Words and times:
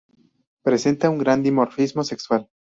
Presenta 0.63 1.11
un 1.11 1.19
gran 1.19 1.43
dimorfismo 1.43 2.03
sexual. 2.03 2.49